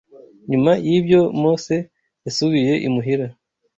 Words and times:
Nyuma 0.49 0.71
y’ibyo 0.87 1.21
Mose 1.41 1.75
yasubiye 2.25 2.73
imuhira 2.87 3.25